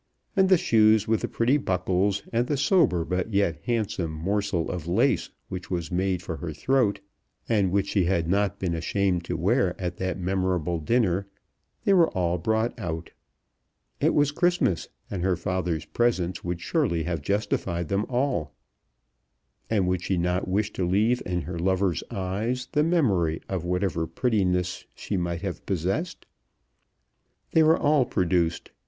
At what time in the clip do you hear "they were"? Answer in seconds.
11.85-12.09, 27.51-27.77